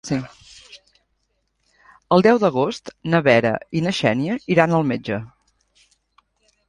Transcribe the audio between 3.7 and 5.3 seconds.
i na Xènia iran al metge.